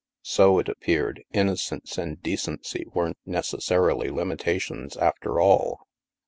[0.23, 5.85] So, it appeared, innocence and decency weren't necessarily limitations, after all